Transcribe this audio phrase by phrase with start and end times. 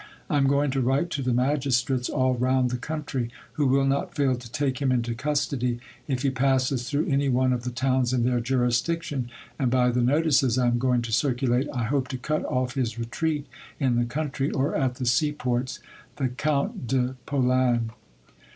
[0.31, 4.15] I am going to write to the magistrates all round the country, who will not
[4.15, 8.11] fail to take him into custody, if he passes through any one of the towns
[8.11, 9.29] in their jurisdiction,
[9.59, 12.97] and by the notices I am going to circulate, I hope to cut off his
[12.97, 13.45] retreat
[13.79, 15.79] in the country or at the sea ports.—
[16.15, 17.91] The Count de Polan."